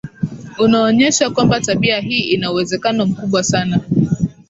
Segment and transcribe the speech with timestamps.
[0.59, 3.79] unaonyesha kwamba tabia hii ina uwezekano mkubwa sana